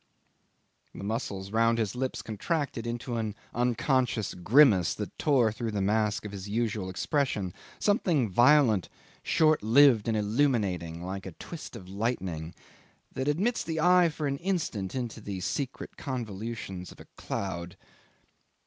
[0.95, 6.25] ."The muscles round his lips contracted into an unconscious grimace that tore through the mask
[6.25, 8.89] of his usual expression something violent,
[9.21, 12.55] short lived and illuminating like a twist of lightning
[13.13, 17.75] that admits the eye for an instant into the secret convolutions of a cloud.